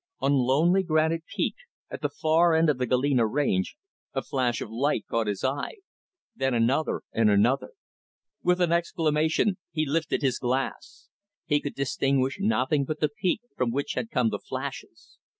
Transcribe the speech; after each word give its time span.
On 0.17 0.33
lonely 0.33 0.81
Granite 0.81 1.25
Peak, 1.27 1.53
at 1.91 2.01
the 2.01 2.09
far 2.09 2.55
end 2.55 2.71
of 2.71 2.79
the 2.79 2.87
Galena 2.87 3.27
Range, 3.27 3.75
a 4.15 4.23
flash 4.23 4.59
of 4.59 4.71
light 4.71 5.05
caught 5.07 5.27
his 5.27 5.43
eye 5.43 5.75
then 6.35 6.55
another 6.55 7.03
and 7.13 7.29
another. 7.29 7.73
With 8.41 8.61
an 8.61 8.71
exclamation, 8.71 9.59
he 9.71 9.85
lifted 9.85 10.23
his 10.23 10.39
glass. 10.39 11.07
He 11.45 11.61
could 11.61 11.75
distinguish 11.75 12.39
nothing 12.39 12.83
but 12.83 12.99
the 12.99 13.09
peak 13.09 13.41
from 13.55 13.69
which 13.69 13.93
had 13.93 14.09
come 14.09 14.29
the 14.29 14.39
flashes. 14.39 15.19